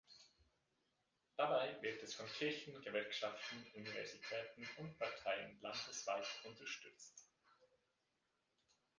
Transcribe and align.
Dabei 1.37 1.77
wird 1.83 2.01
es 2.01 2.15
von 2.15 2.25
Kirchen, 2.25 2.73
Gewerkschaften, 2.81 3.63
Universitäten 3.75 4.67
und 4.79 4.97
Parteien 4.97 5.59
landesweit 5.61 6.25
unterstützt. 6.43 7.29